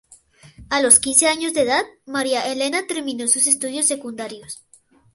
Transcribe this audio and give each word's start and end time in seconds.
A 0.71 0.81
los 0.81 0.99
quince 0.99 1.27
años 1.27 1.53
de 1.53 1.61
edad, 1.61 1.83
María 2.07 2.51
Elena 2.51 2.87
terminó 2.87 3.27
sus 3.27 3.45
estudios 3.45 3.85
secundarios. 3.87 4.63